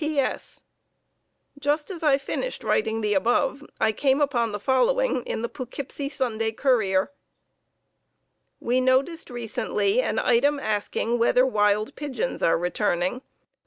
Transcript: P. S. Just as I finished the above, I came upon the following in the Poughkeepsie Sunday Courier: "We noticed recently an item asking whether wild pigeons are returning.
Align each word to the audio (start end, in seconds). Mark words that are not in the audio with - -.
P. 0.03 0.19
S. 0.19 0.63
Just 1.59 1.91
as 1.91 2.01
I 2.01 2.17
finished 2.17 2.63
the 2.63 3.13
above, 3.13 3.63
I 3.79 3.91
came 3.91 4.19
upon 4.19 4.51
the 4.51 4.59
following 4.59 5.21
in 5.27 5.43
the 5.43 5.47
Poughkeepsie 5.47 6.09
Sunday 6.09 6.51
Courier: 6.53 7.11
"We 8.59 8.81
noticed 8.81 9.29
recently 9.29 10.01
an 10.01 10.17
item 10.17 10.59
asking 10.59 11.19
whether 11.19 11.45
wild 11.45 11.95
pigeons 11.95 12.41
are 12.41 12.57
returning. 12.57 13.21